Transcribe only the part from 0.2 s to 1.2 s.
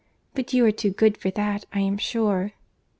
But you are too good